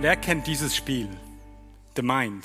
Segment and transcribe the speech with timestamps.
[0.00, 1.08] Wer kennt dieses Spiel?
[1.96, 2.44] The Mind.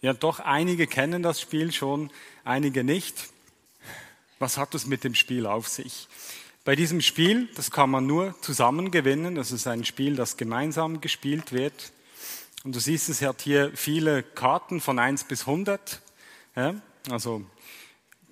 [0.00, 2.10] Ja, doch einige kennen das Spiel schon,
[2.44, 3.28] einige nicht.
[4.38, 6.08] Was hat es mit dem Spiel auf sich?
[6.64, 9.34] Bei diesem Spiel, das kann man nur zusammen gewinnen.
[9.34, 11.92] Das ist ein Spiel, das gemeinsam gespielt wird.
[12.64, 16.00] Und du siehst, es hat hier viele Karten von 1 bis 100.
[16.56, 16.74] Ja,
[17.10, 17.42] also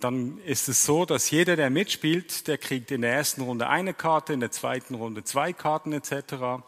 [0.01, 3.92] dann ist es so, dass jeder, der mitspielt, der kriegt in der ersten Runde eine
[3.92, 6.65] Karte, in der zweiten Runde zwei Karten etc.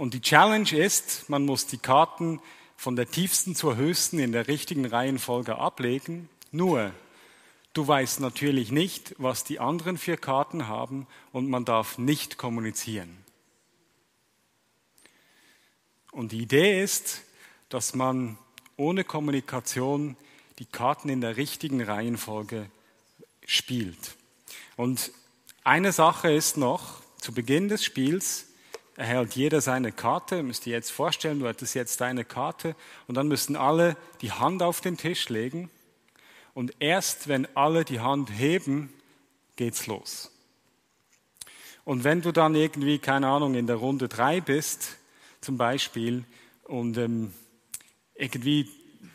[0.00, 2.40] Und die Challenge ist, man muss die Karten
[2.74, 6.30] von der tiefsten zur höchsten in der richtigen Reihenfolge ablegen.
[6.52, 6.92] Nur,
[7.74, 13.14] du weißt natürlich nicht, was die anderen vier Karten haben und man darf nicht kommunizieren.
[16.12, 17.20] Und die Idee ist,
[17.68, 18.38] dass man
[18.78, 20.16] ohne Kommunikation
[20.60, 22.70] die Karten in der richtigen Reihenfolge
[23.44, 24.16] spielt.
[24.78, 25.12] Und
[25.62, 28.46] eine Sache ist noch, zu Beginn des Spiels
[29.00, 30.42] erhält jeder seine Karte.
[30.42, 32.76] Müsst ihr jetzt vorstellen, du hättest jetzt deine Karte
[33.08, 35.70] und dann müssen alle die Hand auf den Tisch legen.
[36.52, 38.92] Und erst wenn alle die Hand heben,
[39.56, 40.30] geht's los.
[41.84, 44.98] Und wenn du dann irgendwie, keine Ahnung, in der Runde drei bist,
[45.40, 46.24] zum Beispiel
[46.64, 47.32] und ähm,
[48.14, 48.68] irgendwie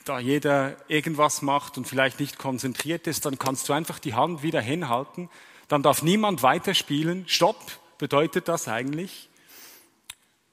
[0.03, 4.41] da jeder irgendwas macht und vielleicht nicht konzentriert ist, dann kannst du einfach die Hand
[4.41, 5.29] wieder hinhalten.
[5.67, 7.25] Dann darf niemand weiterspielen.
[7.27, 7.59] Stopp
[7.99, 9.29] bedeutet das eigentlich.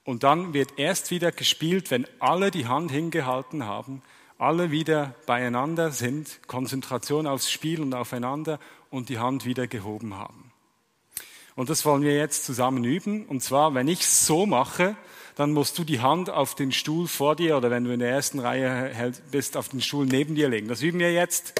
[0.05, 4.03] Und dann wird erst wieder gespielt, wenn alle die Hand hingehalten haben,
[4.39, 8.59] alle wieder beieinander sind, Konzentration aufs Spiel und aufeinander
[8.91, 10.53] und die Hand wieder gehoben haben.
[11.55, 13.27] Und das wollen wir jetzt zusammen üben.
[13.27, 14.97] Und zwar, wenn ich so mache,
[15.37, 18.11] dann musst du die Hand auf den Stuhl vor dir oder wenn du in der
[18.11, 20.69] ersten Reihe bist, auf den Stuhl neben dir legen.
[20.69, 21.55] Das üben wir jetzt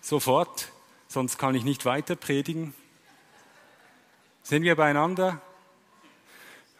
[0.00, 0.68] sofort,
[1.08, 2.74] sonst kann ich nicht weiter predigen.
[4.42, 5.40] Sind wir beieinander?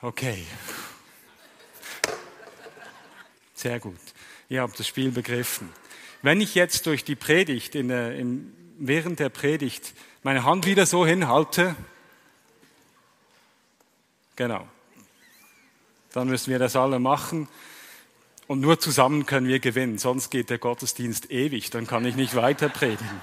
[0.02, 0.44] Okay.
[3.54, 4.00] Sehr gut.
[4.48, 5.72] Ihr habt das Spiel begriffen.
[6.22, 11.06] Wenn ich jetzt durch die Predigt, in in, während der Predigt, meine Hand wieder so
[11.06, 11.76] hinhalte,
[14.34, 14.66] genau,
[16.12, 17.48] dann müssen wir das alle machen.
[18.48, 22.34] Und nur zusammen können wir gewinnen, sonst geht der Gottesdienst ewig, dann kann ich nicht
[22.34, 23.20] weiter predigen.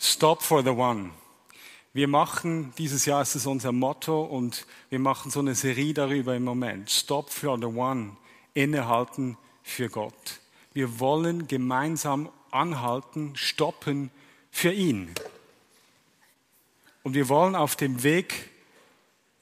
[0.00, 1.12] Stop for the one.
[1.94, 6.34] Wir machen, dieses Jahr ist es unser Motto und wir machen so eine Serie darüber
[6.34, 6.90] im Moment.
[6.90, 8.16] Stop for the one.
[8.54, 10.40] Innehalten für Gott.
[10.72, 14.10] Wir wollen gemeinsam anhalten, stoppen
[14.50, 15.10] für ihn.
[17.02, 18.48] Und wir wollen auf dem Weg,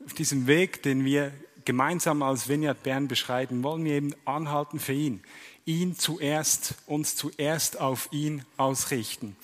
[0.04, 1.32] auf diesem Weg, den wir
[1.64, 5.22] gemeinsam als Vineyard Bern beschreiten, wollen wir eben anhalten für ihn.
[5.66, 9.36] Ihn zuerst, uns zuerst auf ihn ausrichten.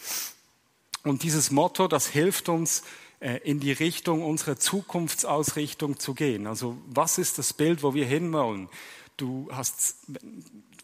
[1.06, 2.82] Und dieses Motto, das hilft uns,
[3.20, 6.48] äh, in die Richtung unserer Zukunftsausrichtung zu gehen.
[6.48, 8.68] Also was ist das Bild, wo wir hinwollen?
[9.16, 9.98] Du hast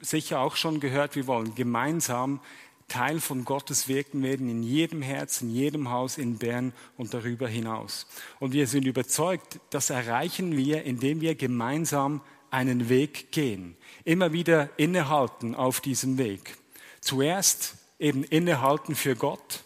[0.00, 2.40] sicher auch schon gehört, wir wollen gemeinsam
[2.86, 7.48] Teil von Gottes Wirken werden in jedem Herz, in jedem Haus in Bern und darüber
[7.48, 8.06] hinaus.
[8.38, 13.76] Und wir sind überzeugt, das erreichen wir, indem wir gemeinsam einen Weg gehen.
[14.04, 16.56] Immer wieder innehalten auf diesem Weg.
[17.00, 19.64] Zuerst eben innehalten für Gott,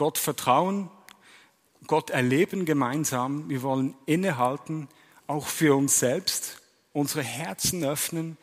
[0.00, 0.88] Gott vertrauen,
[1.86, 3.50] Gott erleben gemeinsam.
[3.50, 4.88] Wir wollen innehalten,
[5.26, 6.62] auch für uns selbst,
[6.94, 8.38] unsere Herzen öffnen,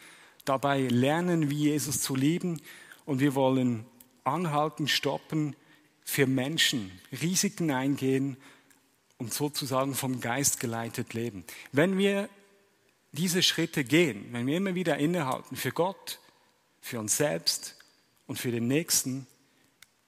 [0.46, 2.62] dabei lernen, wie Jesus zu lieben
[3.06, 3.88] und wir wollen
[4.24, 5.56] anhalten, stoppen
[6.04, 6.92] für Menschen,
[7.24, 8.38] Risiken eingehen
[9.18, 11.44] und sozusagen vom Geist geleitet leben.
[11.72, 12.30] Wenn wir
[13.14, 16.20] diese Schritte gehen, wenn wir immer wieder innehalten für Gott,
[16.82, 17.80] für uns selbst
[18.28, 19.26] und für den Nächsten,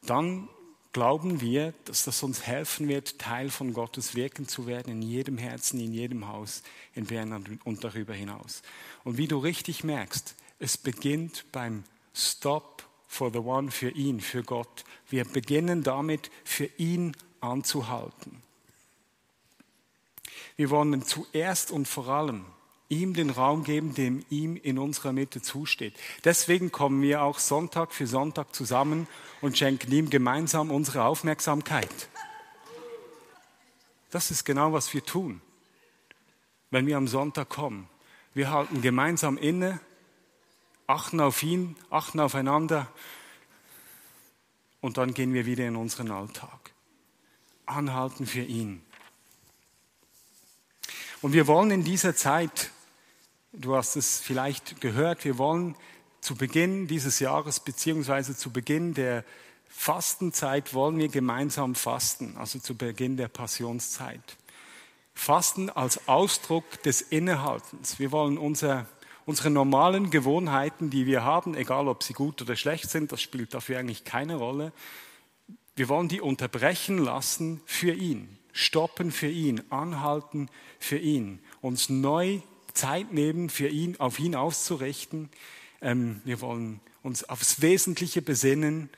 [0.03, 0.47] dann
[0.93, 5.37] glauben wir, dass das uns helfen wird, Teil von Gottes Wirken zu werden, in jedem
[5.37, 6.63] Herzen, in jedem Haus,
[6.95, 8.61] in Bern und darüber hinaus.
[9.03, 11.83] Und wie du richtig merkst, es beginnt beim
[12.13, 14.83] Stop for the one, für ihn, für Gott.
[15.09, 18.41] Wir beginnen damit, für ihn anzuhalten.
[20.55, 22.45] Wir wollen zuerst und vor allem
[22.89, 25.93] ihm den Raum geben, dem ihm in unserer Mitte zusteht.
[26.25, 29.07] Deswegen kommen wir auch Sonntag für Sonntag zusammen
[29.41, 32.09] und schenken ihm gemeinsam unsere Aufmerksamkeit.
[34.09, 35.41] Das ist genau, was wir tun.
[36.71, 37.89] wenn wir am Sonntag kommen.
[38.33, 39.79] Wir halten gemeinsam inne,
[40.87, 42.87] achten auf ihn, achten aufeinander
[44.81, 46.71] und dann gehen wir wieder in unseren Alltag.
[47.65, 48.81] Anhalten für ihn.
[51.21, 52.71] Und wir wollen in dieser Zeit,
[53.51, 55.75] du hast es vielleicht gehört, wir wollen
[56.21, 59.23] zu Beginn dieses Jahres beziehungsweise zu Beginn der
[59.67, 64.37] Fastenzeit wollen wir gemeinsam fasten, also zu Beginn der Passionszeit.
[65.13, 67.99] Fasten als Ausdruck des Innehaltens.
[67.99, 68.87] Wir wollen unser,
[69.25, 73.53] unsere normalen Gewohnheiten, die wir haben, egal ob sie gut oder schlecht sind, das spielt
[73.53, 74.73] dafür eigentlich keine Rolle.
[75.75, 80.49] Wir wollen die unterbrechen lassen für ihn, stoppen für ihn, anhalten
[80.79, 82.41] für ihn, uns neu
[82.73, 85.29] Zeit nehmen, für ihn, auf ihn auszurichten.
[85.81, 88.89] Ähm, wir wollen uns aufs Wesentliche besinnen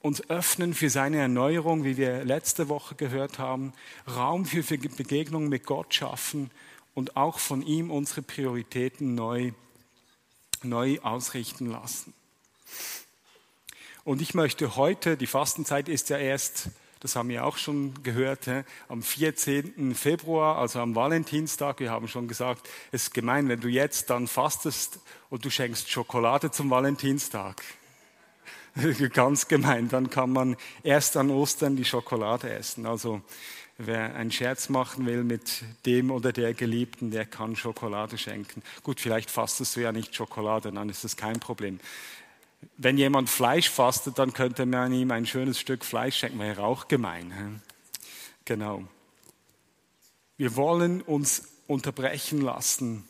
[0.00, 3.72] uns öffnen für seine Erneuerung, wie wir letzte Woche gehört haben,
[4.08, 6.50] Raum für Begegnungen mit Gott schaffen
[6.94, 9.52] und auch von ihm unsere Prioritäten neu,
[10.62, 12.14] neu ausrichten lassen.
[14.04, 16.70] Und ich möchte heute, die Fastenzeit ist ja erst,
[17.00, 18.48] das haben wir auch schon gehört,
[18.88, 19.94] am 14.
[19.94, 21.80] Februar, also am Valentinstag.
[21.80, 25.00] Wir haben schon gesagt, es ist gemein, wenn du jetzt dann fastest
[25.30, 27.62] und du schenkst Schokolade zum Valentinstag.
[29.12, 29.88] ganz gemein.
[29.88, 32.86] Dann kann man erst an Ostern die Schokolade essen.
[32.86, 33.22] Also
[33.78, 38.62] wer einen Scherz machen will mit dem oder der Geliebten, der kann Schokolade schenken.
[38.82, 41.80] Gut, vielleicht fastest du ja nicht Schokolade, dann ist das kein Problem.
[42.76, 46.88] Wenn jemand Fleisch fastet, dann könnte man ihm ein schönes Stück Fleisch schenken, wäre auch
[46.88, 47.62] gemein.
[48.44, 48.84] Genau.
[50.36, 53.08] Wir wollen uns unterbrechen lassen,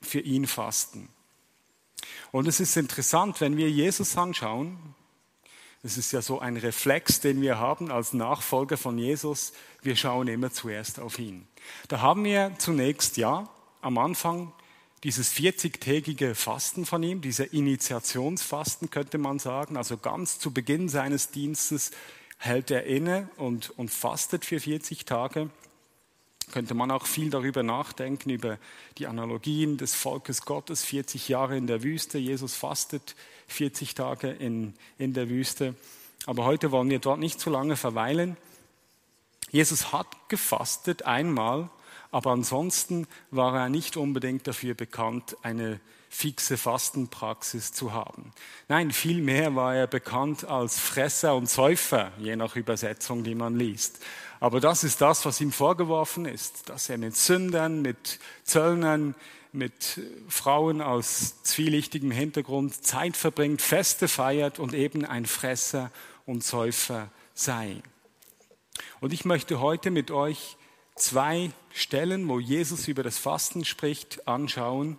[0.00, 1.08] für ihn fasten.
[2.30, 4.94] Und es ist interessant, wenn wir Jesus anschauen,
[5.82, 10.26] es ist ja so ein Reflex, den wir haben als Nachfolger von Jesus, wir schauen
[10.28, 11.46] immer zuerst auf ihn.
[11.86, 13.48] Da haben wir zunächst, ja,
[13.80, 14.52] am Anfang
[15.04, 21.30] dieses 40-tägige Fasten von ihm, dieser Initiationsfasten könnte man sagen, also ganz zu Beginn seines
[21.30, 21.92] Dienstes
[22.38, 25.50] hält er inne und, und fastet für 40 Tage
[26.52, 28.58] könnte man auch viel darüber nachdenken, über
[28.98, 32.18] die Analogien des Volkes Gottes, 40 Jahre in der Wüste.
[32.18, 33.14] Jesus fastet
[33.48, 35.74] 40 Tage in, in der Wüste.
[36.26, 38.36] Aber heute wollen wir dort nicht zu lange verweilen.
[39.50, 41.70] Jesus hat gefastet einmal,
[42.10, 48.32] aber ansonsten war er nicht unbedingt dafür bekannt, eine fixe Fastenpraxis zu haben.
[48.68, 54.00] Nein, vielmehr war er bekannt als Fresser und Säufer, je nach Übersetzung, die man liest.
[54.40, 59.14] Aber das ist das, was ihm vorgeworfen ist, dass er mit Sündern, mit Zöllnern,
[59.52, 65.90] mit Frauen aus zwielichtigem Hintergrund Zeit verbringt, Feste feiert und eben ein Fresser
[66.26, 67.82] und Säufer sei.
[69.00, 70.56] Und ich möchte heute mit euch
[70.98, 74.98] zwei Stellen, wo Jesus über das Fasten spricht, anschauen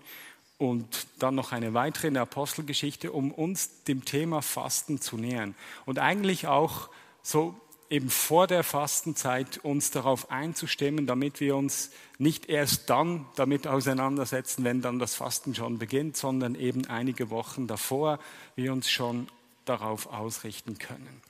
[0.58, 5.56] und dann noch eine weitere in der Apostelgeschichte, um uns dem Thema Fasten zu nähern.
[5.86, 6.90] Und eigentlich auch
[7.22, 7.56] so
[7.90, 14.64] eben vor der Fastenzeit uns darauf einzustimmen, damit wir uns nicht erst dann damit auseinandersetzen,
[14.64, 18.20] wenn dann das Fasten schon beginnt, sondern eben einige Wochen davor
[18.56, 19.28] wir uns schon
[19.66, 21.22] darauf ausrichten können.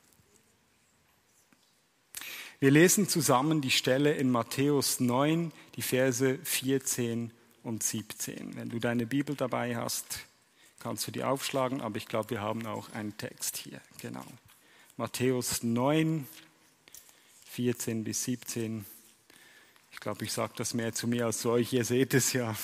[2.62, 8.54] Wir lesen zusammen die Stelle in Matthäus 9, die Verse 14 und 17.
[8.54, 10.26] Wenn du deine Bibel dabei hast,
[10.78, 13.80] kannst du die aufschlagen, aber ich glaube, wir haben auch einen Text hier.
[14.02, 14.26] Genau.
[14.98, 16.28] Matthäus 9,
[17.46, 18.84] 14 bis 17.
[19.92, 21.72] Ich glaube, ich sage das mehr zu mir als zu euch.
[21.72, 22.54] Ihr seht es ja.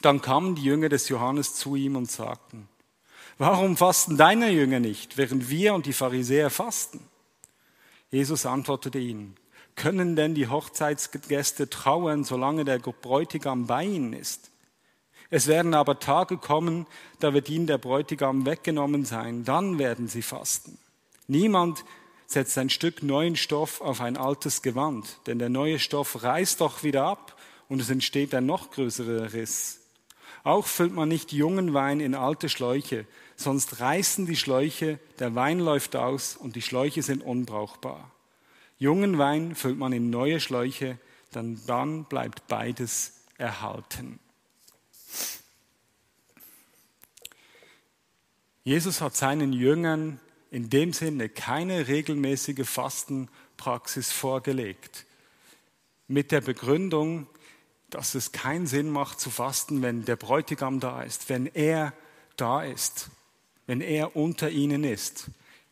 [0.00, 2.68] Dann kamen die Jünger des Johannes zu ihm und sagten,
[3.38, 7.00] warum fasten deine Jünger nicht, während wir und die Pharisäer fasten?
[8.10, 9.36] Jesus antwortete ihnen,
[9.74, 14.50] können denn die Hochzeitsgäste trauern, solange der Bräutigam bei ihnen ist?
[15.30, 16.86] Es werden aber Tage kommen,
[17.18, 20.78] da wird ihnen der Bräutigam weggenommen sein, dann werden sie fasten.
[21.26, 21.84] Niemand
[22.26, 26.82] setzt ein Stück neuen Stoff auf ein altes Gewand, denn der neue Stoff reißt doch
[26.82, 27.36] wieder ab
[27.68, 29.81] und es entsteht ein noch größerer Riss.
[30.44, 33.06] Auch füllt man nicht jungen Wein in alte Schläuche,
[33.36, 38.10] sonst reißen die Schläuche, der Wein läuft aus und die Schläuche sind unbrauchbar.
[38.78, 40.98] Jungen Wein füllt man in neue Schläuche,
[41.30, 44.18] dann, dann bleibt beides erhalten.
[48.64, 50.20] Jesus hat seinen Jüngern
[50.50, 55.06] in dem Sinne keine regelmäßige Fastenpraxis vorgelegt.
[56.06, 57.26] Mit der Begründung,
[57.94, 61.92] dass es keinen Sinn macht zu fasten, wenn der Bräutigam da ist, wenn er
[62.36, 63.10] da ist,
[63.66, 65.26] wenn er unter ihnen ist.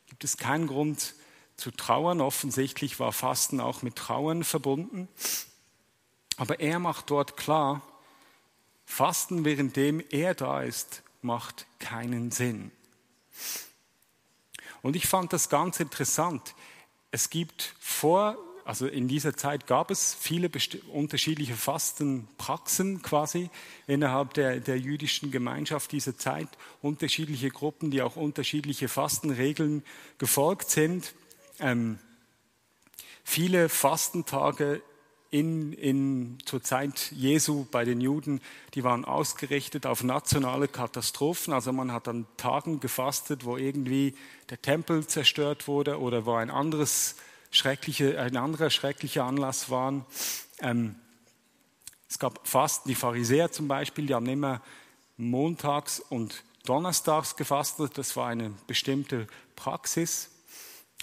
[0.07, 1.15] Gibt es keinen Grund
[1.57, 2.21] zu trauern.
[2.21, 5.09] Offensichtlich war Fasten auch mit Trauern verbunden.
[6.37, 7.83] Aber er macht dort klar,
[8.85, 12.73] Fasten, währenddem er da ist, macht keinen Sinn.
[14.83, 16.55] Und ich fand das ganz interessant.
[17.13, 18.37] Es gibt vor,
[18.71, 20.49] also in dieser Zeit gab es viele
[20.93, 23.51] unterschiedliche Fastenpraxen quasi
[23.89, 26.47] innerhalb der, der jüdischen Gemeinschaft dieser Zeit,
[26.81, 29.83] unterschiedliche Gruppen, die auch unterschiedliche Fastenregeln
[30.19, 31.15] gefolgt sind.
[31.59, 31.99] Ähm,
[33.25, 34.83] viele Fastentage
[35.33, 38.41] in, in, zur Zeit Jesu bei den Juden,
[38.75, 41.53] die waren ausgerichtet auf nationale Katastrophen.
[41.53, 44.15] Also man hat an Tagen gefastet, wo irgendwie
[44.49, 47.17] der Tempel zerstört wurde oder wo ein, anderes
[47.51, 50.07] schreckliche, ein anderer schrecklicher Anlass war.
[50.61, 50.97] Ähm,
[52.09, 54.61] es gab Fasten, die Pharisäer zum Beispiel, die haben immer
[55.17, 57.97] montags und donnerstags gefastet.
[57.99, 59.27] Das war eine bestimmte
[59.57, 60.31] Praxis.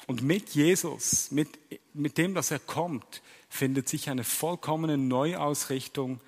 [0.05, 1.49] Und mit Jesus, mit,
[1.93, 6.19] mit dem, dass er kommt, findet sich eine vollkommene Neuausrichtung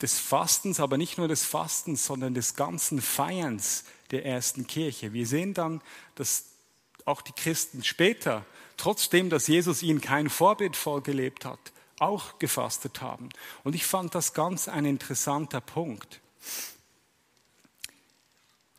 [0.00, 5.12] des Fastens, aber nicht nur des Fastens, sondern des ganzen Feierns der ersten Kirche.
[5.12, 5.82] Wir sehen dann,
[6.14, 6.46] dass
[7.04, 8.44] auch die Christen später,
[8.80, 11.60] trotzdem, dass Jesus ihnen kein Vorbild vorgelebt hat,
[11.98, 13.28] auch gefastet haben.
[13.62, 16.20] Und ich fand das ganz ein interessanter Punkt.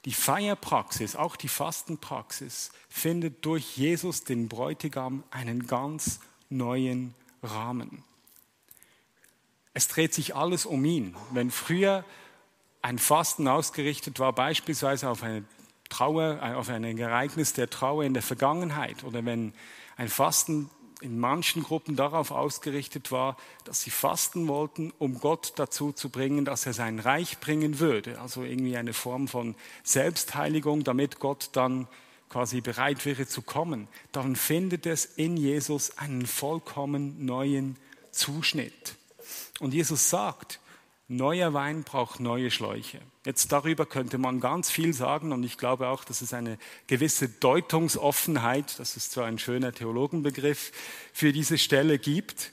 [0.05, 8.03] Die Feierpraxis, auch die Fastenpraxis, findet durch Jesus, den Bräutigam, einen ganz neuen Rahmen.
[9.73, 11.15] Es dreht sich alles um ihn.
[11.31, 12.03] Wenn früher
[12.81, 15.43] ein Fasten ausgerichtet war, beispielsweise auf eine
[15.89, 19.53] Trauer, auf ein Ereignis der Trauer in der Vergangenheit, oder wenn
[20.01, 25.91] ein Fasten in manchen Gruppen darauf ausgerichtet war, dass sie fasten wollten, um Gott dazu
[25.91, 28.19] zu bringen, dass er sein Reich bringen würde.
[28.19, 29.53] Also irgendwie eine Form von
[29.83, 31.87] Selbstheiligung, damit Gott dann
[32.29, 37.77] quasi bereit wäre zu kommen, dann findet es in Jesus einen vollkommen neuen
[38.11, 38.95] Zuschnitt.
[39.59, 40.59] Und Jesus sagt,
[41.17, 43.01] neuer Wein braucht neue Schläuche.
[43.25, 47.29] Jetzt darüber könnte man ganz viel sagen und ich glaube auch, dass es eine gewisse
[47.29, 50.71] Deutungsoffenheit, das ist zwar ein schöner Theologenbegriff,
[51.13, 52.51] für diese Stelle gibt.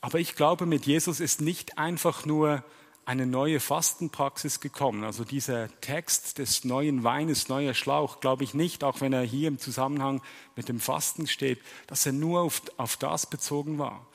[0.00, 2.64] Aber ich glaube, mit Jesus ist nicht einfach nur
[3.04, 5.04] eine neue Fastenpraxis gekommen.
[5.04, 9.48] Also dieser Text des neuen Weines, neuer Schlauch, glaube ich nicht, auch wenn er hier
[9.48, 10.22] im Zusammenhang
[10.56, 14.06] mit dem Fasten steht, dass er nur auf, auf das bezogen war,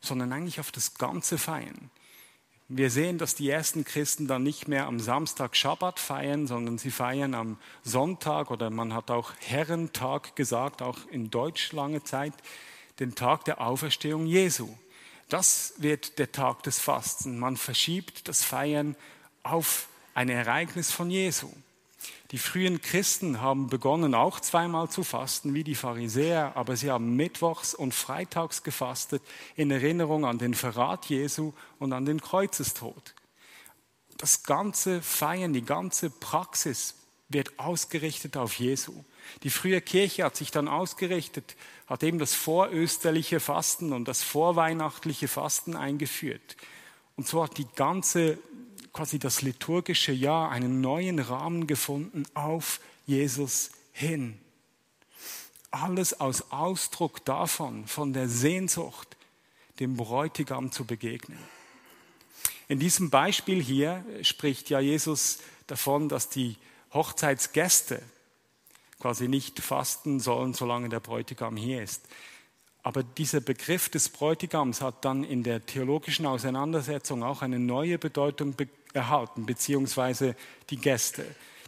[0.00, 1.90] sondern eigentlich auf das ganze Feiern.
[2.74, 6.90] Wir sehen, dass die ersten Christen dann nicht mehr am Samstag Schabbat feiern, sondern sie
[6.90, 12.32] feiern am Sonntag oder man hat auch Herrentag gesagt, auch in Deutsch lange Zeit,
[12.98, 14.70] den Tag der Auferstehung Jesu.
[15.28, 17.38] Das wird der Tag des Fasten.
[17.38, 18.96] Man verschiebt das Feiern
[19.42, 21.50] auf ein Ereignis von Jesu.
[22.32, 27.14] Die frühen Christen haben begonnen auch zweimal zu fasten wie die Pharisäer, aber sie haben
[27.14, 29.22] mittwochs und freitags gefastet
[29.54, 33.14] in Erinnerung an den Verrat Jesu und an den Kreuzestod.
[34.16, 36.94] Das ganze Feiern, die ganze Praxis
[37.28, 39.04] wird ausgerichtet auf Jesu.
[39.42, 41.54] Die frühe Kirche hat sich dann ausgerichtet,
[41.86, 46.56] hat eben das vorösterliche Fasten und das vorweihnachtliche Fasten eingeführt.
[47.16, 48.38] Und so hat die ganze,
[48.92, 54.38] quasi das liturgische Jahr einen neuen Rahmen gefunden auf Jesus hin.
[55.70, 59.16] Alles aus Ausdruck davon, von der Sehnsucht,
[59.80, 61.38] dem Bräutigam zu begegnen.
[62.68, 66.56] In diesem Beispiel hier spricht ja Jesus davon, dass die
[66.92, 68.02] Hochzeitsgäste
[69.00, 72.06] quasi nicht fasten sollen, solange der Bräutigam hier ist.
[72.82, 78.54] Aber dieser Begriff des Bräutigams hat dann in der theologischen Auseinandersetzung auch eine neue Bedeutung
[78.92, 80.36] erhalten, beziehungsweise
[80.70, 81.24] die Gäste.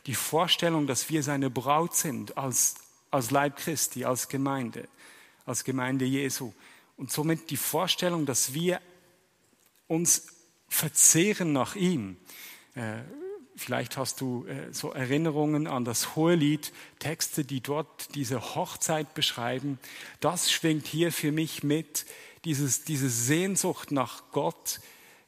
[0.07, 2.75] Die Vorstellung, dass wir seine Braut sind als,
[3.11, 4.89] als Leib Christi, als Gemeinde,
[5.47, 6.53] als Gemeinde Jesu.
[6.97, 8.81] Und somit die Vorstellung, dass wir
[9.89, 10.27] uns
[10.69, 12.17] verzehren nach ihm.
[12.75, 13.01] Äh,
[13.57, 19.79] Vielleicht hast du äh, so Erinnerungen an das Hohelied, Texte, die dort diese Hochzeit beschreiben.
[20.19, 22.05] Das schwingt hier für mich mit,
[22.45, 24.81] dieses, diese Sehnsucht nach Gott,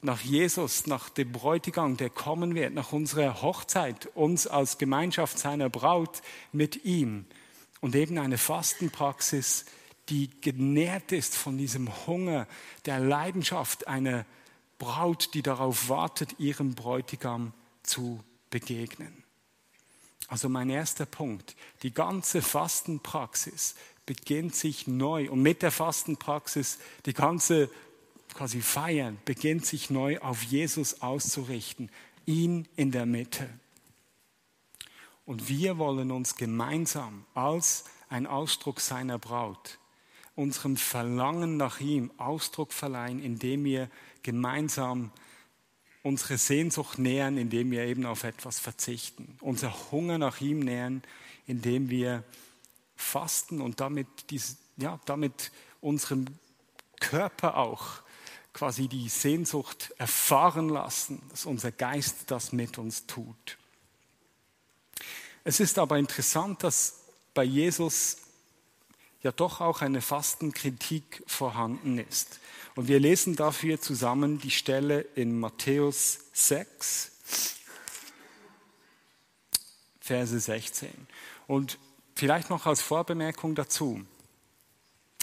[0.06, 5.68] nach Jesus, nach dem Bräutigam, der kommen wird, nach unserer Hochzeit, uns als Gemeinschaft seiner
[5.68, 6.22] Braut
[6.52, 7.26] mit ihm.
[7.80, 9.66] Und eben eine Fastenpraxis,
[10.08, 12.46] die genährt ist von diesem Hunger,
[12.86, 14.24] der Leidenschaft einer
[14.78, 19.24] Braut, die darauf wartet, ihrem Bräutigam zu begegnen.
[20.28, 23.74] Also mein erster Punkt, die ganze Fastenpraxis
[24.06, 27.68] beginnt sich neu und mit der Fastenpraxis die ganze
[28.34, 31.90] quasi Feiern beginnt sich neu auf Jesus auszurichten,
[32.26, 33.48] ihn in der Mitte.
[35.24, 39.78] Und wir wollen uns gemeinsam als ein Ausdruck seiner Braut,
[40.34, 43.90] unserem Verlangen nach ihm Ausdruck verleihen, indem wir
[44.22, 45.10] gemeinsam
[46.02, 51.02] unsere Sehnsucht nähern, indem wir eben auf etwas verzichten, unser Hunger nach ihm nähern,
[51.46, 52.22] indem wir
[52.94, 56.26] fasten und damit, dies, ja, damit unserem
[57.00, 58.02] Körper auch
[58.56, 63.58] quasi die Sehnsucht erfahren lassen, dass unser Geist das mit uns tut.
[65.44, 67.00] Es ist aber interessant, dass
[67.34, 68.16] bei Jesus
[69.20, 72.40] ja doch auch eine Fastenkritik vorhanden ist.
[72.76, 77.12] Und wir lesen dafür zusammen die Stelle in Matthäus 6,
[80.00, 80.88] Verse 16.
[81.46, 81.78] Und
[82.14, 84.06] vielleicht noch als Vorbemerkung dazu.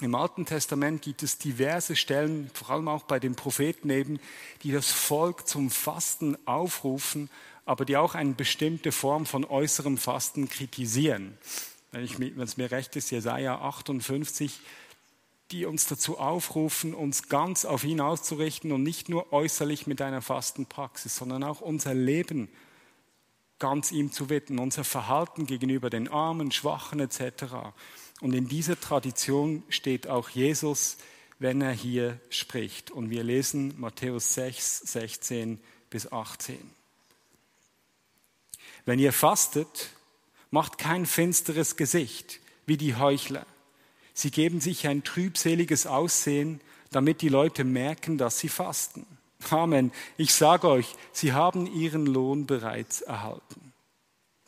[0.02, 4.20] Im Alten Testament gibt es diverse Stellen, vor allem auch bei den Propheten eben,
[4.64, 7.30] die das Volk zum Fasten aufrufen,
[7.66, 11.38] aber die auch eine bestimmte Form von äußerem Fasten kritisieren.
[11.92, 14.60] Wenn, ich, wenn es mir recht ist, Jesaja 58,
[15.52, 20.24] die uns dazu aufrufen, uns ganz auf ihn auszurichten und nicht nur äußerlich mit einer
[20.24, 22.50] Fastenpraxis, sondern auch unser Leben
[23.60, 27.46] ganz ihm zu widmen, unser Verhalten gegenüber den Armen, Schwachen etc.
[28.24, 30.96] Und in dieser Tradition steht auch Jesus,
[31.40, 32.90] wenn er hier spricht.
[32.90, 36.58] Und wir lesen Matthäus 6, 16 bis 18.
[38.86, 39.90] Wenn ihr fastet,
[40.52, 43.46] macht kein finsteres Gesicht wie die Heuchler.
[44.14, 46.62] Sie geben sich ein trübseliges Aussehen,
[46.92, 49.06] damit die Leute merken, dass sie fasten.
[49.50, 49.92] Amen.
[50.16, 53.74] Ich sage euch, sie haben ihren Lohn bereits erhalten.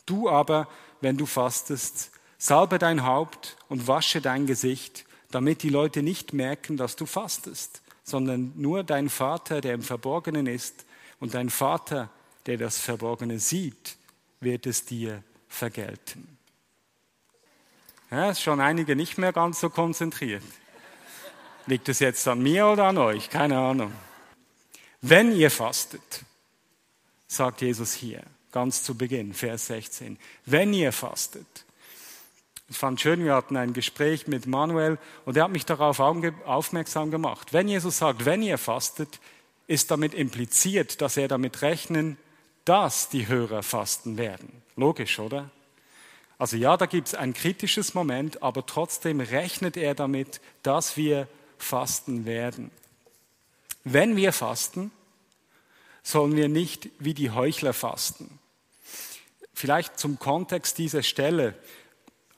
[0.06, 0.66] Du aber,
[1.02, 6.76] wenn du fastest, salbe dein Haupt und wasche dein Gesicht, damit die Leute nicht merken,
[6.76, 10.84] dass du fastest, sondern nur dein Vater, der im Verborgenen ist,
[11.18, 12.10] und dein Vater,
[12.44, 13.96] der das Verborgene sieht,
[14.40, 16.36] wird es dir vergelten.
[18.10, 20.42] Ja, ist schon einige nicht mehr ganz so konzentriert.
[21.66, 23.30] Liegt es jetzt an mir oder an euch?
[23.30, 23.92] Keine Ahnung.
[25.00, 26.24] Wenn ihr fastet,
[27.26, 28.22] sagt Jesus hier,
[28.52, 31.65] ganz zu Beginn, Vers 16, wenn ihr fastet,
[32.68, 37.10] ich fand schön, wir hatten ein Gespräch mit Manuel und er hat mich darauf aufmerksam
[37.10, 37.52] gemacht.
[37.52, 39.20] Wenn Jesus sagt, wenn ihr fastet,
[39.68, 42.16] ist damit impliziert, dass er damit rechnen,
[42.64, 44.62] dass die Hörer fasten werden.
[44.74, 45.50] Logisch, oder?
[46.38, 51.28] Also ja, da gibt es ein kritisches Moment, aber trotzdem rechnet er damit, dass wir
[51.58, 52.70] fasten werden.
[53.84, 54.90] Wenn wir fasten,
[56.02, 58.38] sollen wir nicht wie die Heuchler fasten.
[59.54, 61.54] Vielleicht zum Kontext dieser Stelle.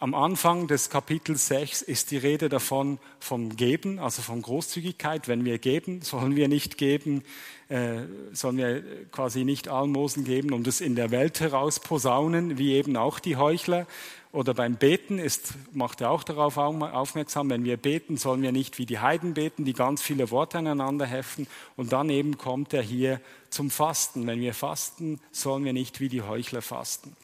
[0.00, 5.26] Am Anfang des Kapitels 6 ist die Rede davon vom Geben, also von Großzügigkeit.
[5.26, 7.24] Wenn wir geben, sollen wir nicht geben,
[7.68, 12.74] äh, sollen wir quasi nicht Almosen geben und es in der Welt heraus posaunen, wie
[12.74, 13.88] eben auch die Heuchler.
[14.30, 18.78] Oder beim Beten ist, macht er auch darauf aufmerksam, wenn wir beten, sollen wir nicht
[18.78, 21.48] wie die Heiden beten, die ganz viele Worte aneinander heften.
[21.74, 24.28] Und dann eben kommt er hier zum Fasten.
[24.28, 27.16] Wenn wir fasten, sollen wir nicht wie die Heuchler fasten.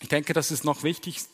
[0.00, 1.26] Ich denke, das ist noch wichtig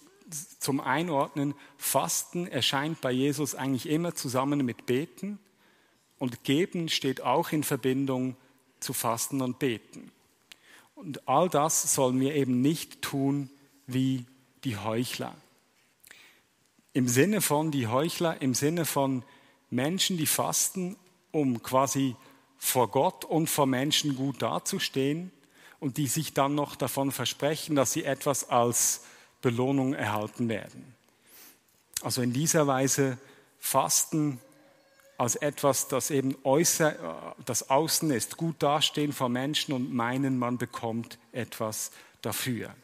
[0.59, 5.39] zum Einordnen, Fasten erscheint bei Jesus eigentlich immer zusammen mit Beten
[6.19, 8.37] und Geben steht auch in Verbindung
[8.81, 10.11] zu Fasten und Beten.
[10.95, 13.51] Und all das sollen wir eben nicht tun
[13.87, 14.25] wie
[14.65, 15.35] die Heuchler.
[16.93, 19.25] Im Sinne von die Heuchler, im Sinne von
[19.71, 20.97] Menschen, die fasten,
[21.33, 22.15] um quasi
[22.57, 25.33] vor Gott und vor Menschen gut dazustehen
[25.81, 29.03] und die sich dann noch davon versprechen, dass sie etwas als
[29.45, 30.95] Belohnung erhalten werden.
[32.01, 33.19] Also in dieser Weise
[33.61, 34.41] Fasten
[35.19, 40.57] als etwas, das eben äußer, das Außen ist, gut dastehen vor Menschen und meinen, man
[40.57, 42.75] bekommt etwas dafür.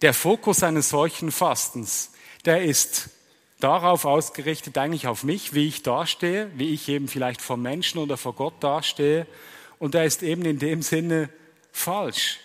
[0.00, 2.12] Der Fokus eines solchen Fastens,
[2.44, 3.10] der ist
[3.58, 8.16] darauf ausgerichtet, eigentlich auf mich, wie ich dastehe, wie ich eben vielleicht vor Menschen oder
[8.16, 9.26] vor Gott dastehe.
[9.80, 11.30] Und der ist eben in dem Sinne
[11.72, 12.38] falsch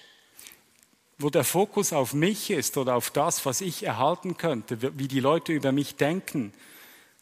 [1.20, 5.20] wo der Fokus auf mich ist oder auf das, was ich erhalten könnte, wie die
[5.20, 6.54] Leute über mich denken,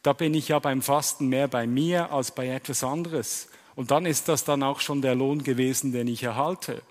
[0.04, 3.50] da bin ich ja beim Fasten mehr bei mir als bei etwas anderes.
[3.76, 6.82] Und dann ist das dann auch schon der Lohn gewesen, den ich erhalte,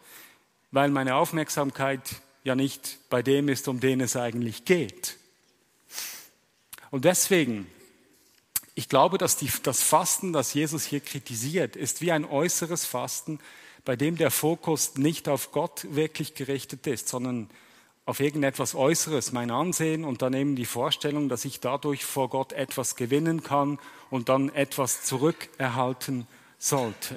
[0.73, 2.03] weil meine Aufmerksamkeit
[2.43, 5.17] ja nicht bei dem ist, um den es eigentlich geht.
[6.91, 7.67] Und deswegen,
[8.75, 13.39] ich glaube, dass die, das Fasten, das Jesus hier kritisiert, ist wie ein äußeres Fasten,
[13.87, 17.49] bei dem der Fokus nicht auf Gott wirklich gerichtet ist, sondern
[18.05, 22.53] auf irgendetwas Äußeres, mein Ansehen und dann eben die Vorstellung, dass ich dadurch vor Gott
[22.53, 23.79] etwas gewinnen kann
[24.11, 26.27] und dann etwas zurückerhalten
[26.59, 27.17] sollte.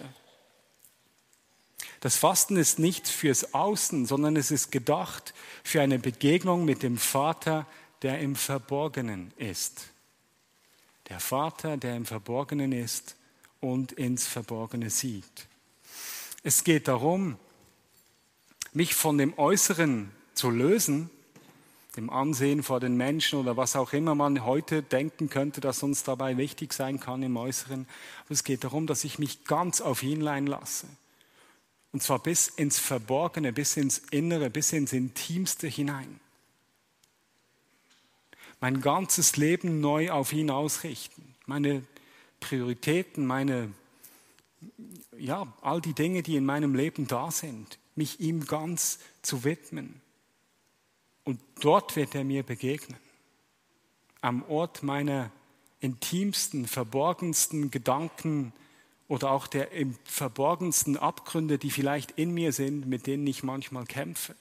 [2.01, 6.97] Das Fasten ist nicht fürs Außen, sondern es ist gedacht für eine Begegnung mit dem
[6.97, 7.65] Vater,
[8.03, 9.87] der im Verborgenen ist.
[11.09, 13.15] Der Vater, der im Verborgenen ist
[13.59, 15.48] und ins Verborgene sieht.
[16.43, 17.37] Es geht darum,
[18.73, 21.09] mich von dem Äußeren zu lösen,
[21.97, 26.03] dem Ansehen vor den Menschen oder was auch immer man heute denken könnte, dass uns
[26.03, 27.87] dabei wichtig sein kann im Äußeren.
[28.21, 30.87] Aber es geht darum, dass ich mich ganz auf ihn leihen lasse.
[31.91, 36.19] Und zwar bis ins Verborgene, bis ins Innere, bis ins Intimste hinein.
[38.61, 41.35] Mein ganzes Leben neu auf ihn ausrichten.
[41.47, 41.83] Meine
[42.39, 43.73] Prioritäten, meine,
[45.17, 50.01] ja, all die Dinge, die in meinem Leben da sind, mich ihm ganz zu widmen.
[51.23, 52.97] Und dort wird er mir begegnen.
[54.21, 55.31] Am Ort meiner
[55.79, 58.53] intimsten, verborgensten Gedanken
[59.07, 59.69] oder auch der
[60.03, 64.35] verborgensten Abgründe, die vielleicht in mir sind, mit denen ich manchmal kämpfe.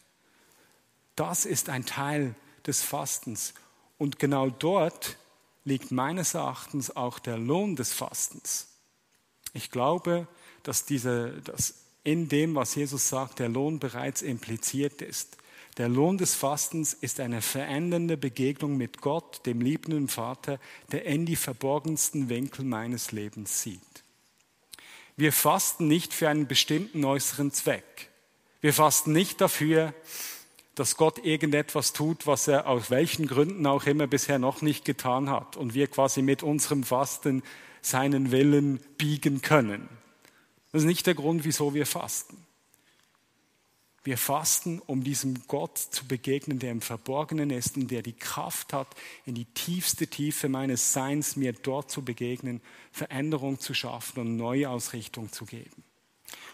[1.17, 2.35] Das ist ein Teil
[2.67, 3.55] des Fastens.
[3.99, 5.17] Und genau dort
[5.65, 8.69] liegt meines Erachtens auch der Lohn des Fastens.
[9.59, 10.29] Ich glaube,
[10.63, 15.37] dass, diese, dass in dem, was Jesus sagt, der Lohn bereits impliziert ist.
[15.79, 20.61] Der Lohn des Fastens ist eine verändernde Begegnung mit Gott, dem liebenden Vater,
[20.93, 23.81] der in die verborgensten Winkel meines Lebens sieht.
[25.17, 28.11] Wir fasten nicht für einen bestimmten äußeren Zweck.
[28.61, 29.93] Wir fasten nicht dafür,
[30.77, 35.31] dass Gott irgendetwas tut, was er aus welchen Gründen auch immer bisher noch nicht getan
[35.31, 37.43] hat und wir quasi mit unserem Fasten
[37.83, 39.89] seinen Willen biegen können.
[40.73, 42.37] Das ist nicht der Grund, wieso wir fasten.
[44.05, 48.73] Wir fasten, um diesem Gott zu begegnen, der im Verborgenen ist und der die Kraft
[48.73, 48.89] hat,
[49.27, 52.63] in die tiefste Tiefe meines Seins mir dort zu begegnen,
[52.93, 55.83] Veränderung zu schaffen und Neuausrichtung zu geben.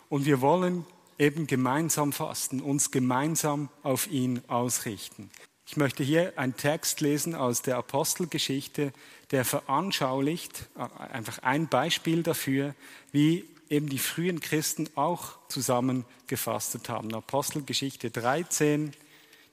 [0.09, 0.85] Und wir wollen
[1.19, 5.31] eben gemeinsam fasten, uns gemeinsam auf ihn ausrichten.
[5.67, 8.93] Ich möchte hier einen Text lesen aus der Apostelgeschichte,
[9.31, 12.75] der veranschaulicht, äh, einfach ein Beispiel dafür,
[13.13, 17.15] wie eben die frühen Christen auch zusammen gefastet haben.
[17.15, 18.93] Apostelgeschichte 13,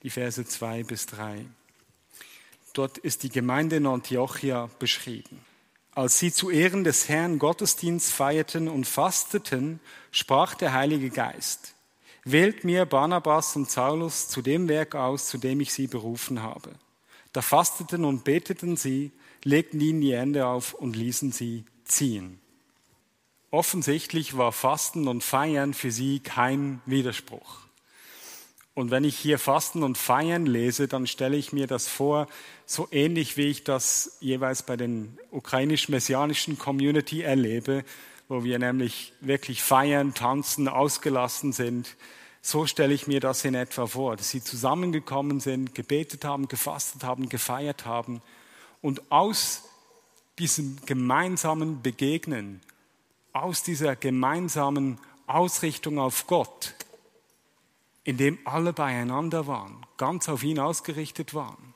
[0.04, 1.46] die Verse 2 bis 3.
[2.74, 5.40] Dort ist die Gemeinde in Antiochia beschrieben.
[5.94, 11.76] Als sie zu Ehren des Herrn Gottesdienst feierten und fasteten, sprach der Heilige Geist,
[12.24, 16.72] wählt mir Barnabas und Saulus zu dem Werk aus, zu dem ich sie berufen habe.
[17.34, 19.12] Da fasteten und beteten sie,
[19.44, 22.40] legten ihnen die Hände auf und ließen sie ziehen.
[23.50, 27.60] Offensichtlich war Fasten und Feiern für sie kein Widerspruch.
[28.74, 32.28] Und wenn ich hier Fasten und Feiern lese, dann stelle ich mir das vor,
[32.66, 37.84] so ähnlich wie ich das jeweils bei den ukrainisch-messianischen Community erlebe,
[38.32, 41.98] wo wir nämlich wirklich feiern, tanzen, ausgelassen sind.
[42.42, 47.04] So stelle ich mir das in etwa vor, dass sie zusammengekommen sind, gebetet haben, gefastet
[47.04, 48.22] haben, gefeiert haben
[48.82, 49.66] und aus
[50.40, 52.62] diesem gemeinsamen Begegnen
[53.34, 56.74] aus dieser gemeinsamen Ausrichtung auf Gott,
[58.06, 61.74] in dem alle beieinander waren, ganz auf ihn ausgerichtet waren,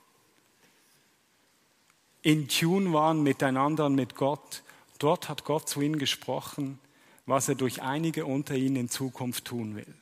[2.22, 4.64] in Tune waren miteinander und mit Gott,
[5.00, 6.80] dort hat Gott zu ihnen gesprochen,
[7.26, 9.94] was er durch einige unter ihnen in Zukunft tun will.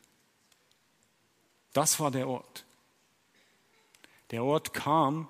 [1.73, 2.65] Das war der Ort.
[4.31, 5.27] Der Ort kam,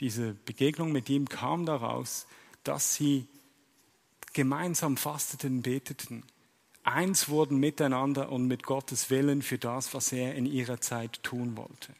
[0.00, 2.26] diese Begegnung mit ihm kam daraus,
[2.64, 3.26] dass sie
[4.32, 6.22] gemeinsam fasteten, beteten,
[6.82, 11.56] eins wurden miteinander und mit Gottes Willen für das, was er in ihrer Zeit tun
[11.56, 11.94] wollte.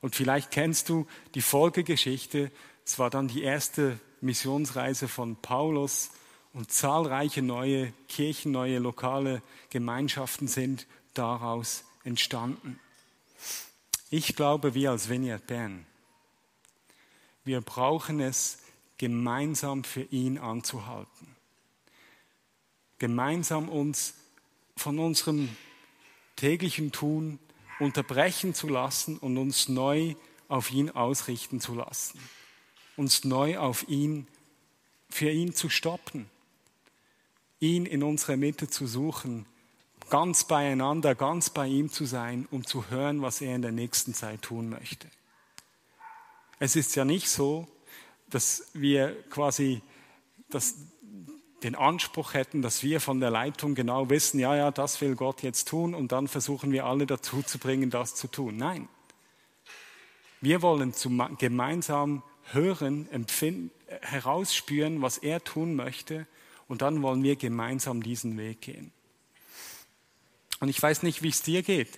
[0.00, 2.50] Und vielleicht kennst du die Folgegeschichte.
[2.84, 6.10] Es war dann die erste Missionsreise von Paulus
[6.52, 12.78] und zahlreiche neue Kirchen, neue lokale Gemeinschaften sind daraus entstanden.
[14.10, 15.86] Ich glaube, wir als Vineyard Bern,
[17.44, 18.58] wir brauchen es,
[18.98, 21.36] gemeinsam für ihn anzuhalten.
[22.98, 24.14] Gemeinsam uns
[24.76, 25.54] von unserem
[26.36, 27.38] täglichen Tun
[27.78, 30.14] unterbrechen zu lassen und uns neu
[30.48, 32.18] auf ihn ausrichten zu lassen.
[32.96, 34.26] Uns neu auf ihn,
[35.08, 36.26] für ihn zu stoppen.
[37.60, 39.46] Ihn in unserer Mitte zu suchen,
[40.10, 44.14] ganz beieinander, ganz bei ihm zu sein, um zu hören, was er in der nächsten
[44.14, 45.08] Zeit tun möchte.
[46.58, 47.66] Es ist ja nicht so,
[48.30, 49.82] dass wir quasi
[50.48, 50.76] das,
[51.62, 55.42] den Anspruch hätten, dass wir von der Leitung genau wissen, ja, ja, das will Gott
[55.42, 58.56] jetzt tun und dann versuchen wir alle dazu zu bringen, das zu tun.
[58.56, 58.88] Nein.
[60.40, 60.94] Wir wollen
[61.38, 66.26] gemeinsam hören, empfinden, herausspüren, was er tun möchte
[66.68, 68.92] und dann wollen wir gemeinsam diesen Weg gehen.
[70.60, 71.90] Und ich weiß nicht, wie es dir geht.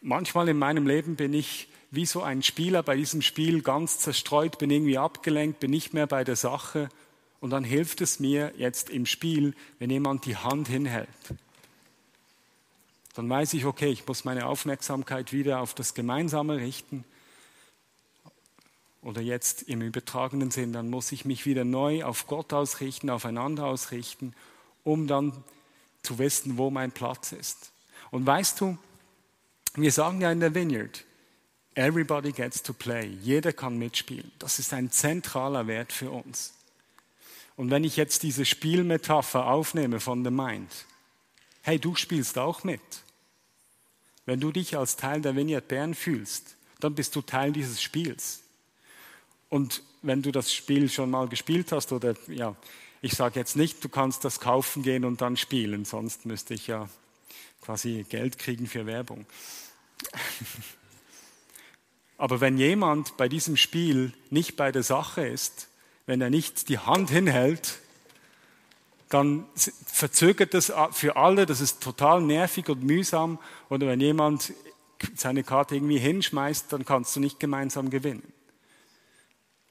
[0.00, 4.58] Manchmal in meinem Leben bin ich wie so ein Spieler bei diesem Spiel ganz zerstreut,
[4.58, 6.88] bin irgendwie abgelenkt, bin nicht mehr bei der Sache.
[7.40, 11.08] Und dann hilft es mir jetzt im Spiel, wenn jemand die Hand hinhält.
[13.14, 17.04] Dann weiß ich, okay, ich muss meine Aufmerksamkeit wieder auf das Gemeinsame richten.
[19.02, 23.64] Oder jetzt im übertragenen Sinn, dann muss ich mich wieder neu auf Gott ausrichten, aufeinander
[23.64, 24.34] ausrichten,
[24.84, 25.44] um dann
[26.02, 27.72] zu wissen, wo mein Platz ist.
[28.10, 28.76] Und weißt du,
[29.74, 31.04] wir sagen ja in der Vineyard,
[31.74, 34.30] everybody gets to play, jeder kann mitspielen.
[34.38, 36.54] Das ist ein zentraler Wert für uns.
[37.56, 40.86] Und wenn ich jetzt diese Spielmetapher aufnehme von The Mind,
[41.62, 42.80] hey, du spielst auch mit.
[44.26, 48.42] Wenn du dich als Teil der Vineyard Bern fühlst, dann bist du Teil dieses Spiels.
[49.50, 52.56] Und wenn du das Spiel schon mal gespielt hast, oder ja,
[53.02, 56.66] ich sage jetzt nicht, du kannst das kaufen gehen und dann spielen, sonst müsste ich
[56.66, 56.88] ja
[57.60, 59.26] quasi Geld kriegen für Werbung.
[62.16, 65.68] Aber wenn jemand bei diesem Spiel nicht bei der Sache ist,
[66.06, 67.78] wenn er nicht die Hand hinhält,
[69.08, 69.46] dann
[69.86, 73.38] verzögert das für alle, das ist total nervig und mühsam.
[73.68, 74.52] Oder wenn jemand
[75.16, 78.22] seine Karte irgendwie hinschmeißt, dann kannst du nicht gemeinsam gewinnen.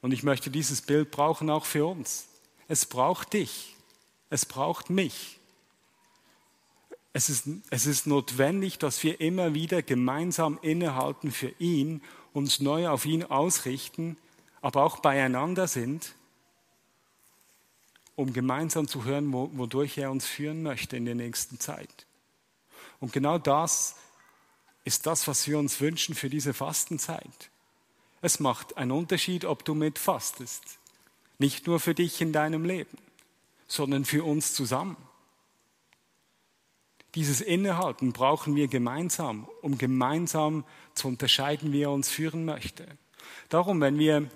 [0.01, 2.27] Und ich möchte dieses Bild brauchen auch für uns.
[2.67, 3.75] Es braucht dich.
[4.29, 5.39] Es braucht mich.
[7.11, 12.01] Es ist, es ist notwendig, dass wir immer wieder gemeinsam innehalten für ihn,
[12.33, 14.15] uns neu auf ihn ausrichten,
[14.61, 16.13] aber auch beieinander sind,
[18.15, 22.05] um gemeinsam zu hören, wodurch er uns führen möchte in der nächsten Zeit.
[22.99, 23.95] Und genau das
[24.83, 27.49] ist das, was wir uns wünschen für diese Fastenzeit.
[28.21, 30.79] Es macht einen Unterschied, ob du mitfastest.
[31.37, 32.97] Nicht nur für dich in deinem Leben,
[33.67, 34.97] sondern für uns zusammen.
[37.15, 42.85] Dieses Innehalten brauchen wir gemeinsam, um gemeinsam zu unterscheiden, wie er uns führen möchte.
[43.47, 44.29] Darum, wenn wir,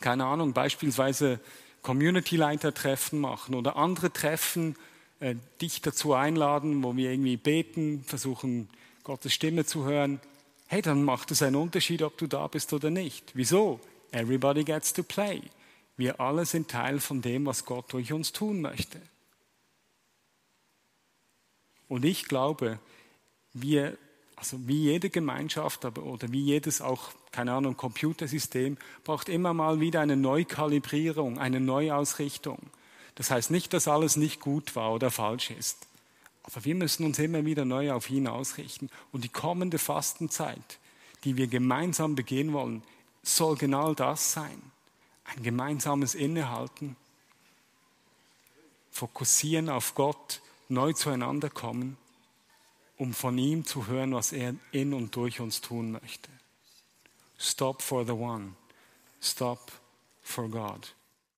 [0.00, 1.40] keine Ahnung, beispielsweise
[1.82, 4.76] Community-Leiter-Treffen machen oder andere Treffen,
[5.18, 8.68] äh, dich dazu einladen, wo wir irgendwie beten, versuchen,
[9.02, 10.20] Gottes Stimme zu hören,
[10.72, 13.32] hey, dann macht es einen Unterschied, ob du da bist oder nicht.
[13.34, 13.78] Wieso?
[14.10, 15.42] Everybody gets to play.
[15.98, 18.98] Wir alle sind Teil von dem, was Gott durch uns tun möchte.
[21.88, 22.78] Und ich glaube,
[23.52, 23.98] wir,
[24.34, 30.00] also wie jede Gemeinschaft oder wie jedes auch, keine Ahnung, Computersystem, braucht immer mal wieder
[30.00, 32.70] eine Neukalibrierung, eine Neuausrichtung.
[33.16, 35.86] Das heißt nicht, dass alles nicht gut war oder falsch ist.
[36.44, 38.90] Aber wir müssen uns immer wieder neu auf ihn ausrichten.
[39.12, 40.78] Und die kommende Fastenzeit,
[41.24, 42.82] die wir gemeinsam begehen wollen,
[43.22, 44.72] soll genau das sein
[45.24, 46.96] ein gemeinsames Innehalten,
[48.90, 51.96] fokussieren auf Gott, neu zueinander kommen,
[52.98, 56.30] um von ihm zu hören, was er in und durch uns tun möchte.
[57.38, 58.54] Stop for the one.
[59.20, 59.72] Stop
[60.22, 60.94] for God.